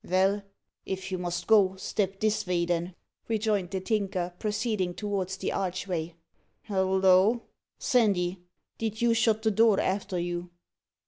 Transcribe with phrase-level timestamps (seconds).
[0.03, 0.41] "Vell,
[0.83, 2.95] if you must go, step this vay, then,"
[3.27, 6.15] rejoined the Tinker, proceeding towards the archway.
[6.63, 7.41] "Halloa,
[7.77, 8.41] Sandy,
[8.79, 10.49] did you shut the door arter you?"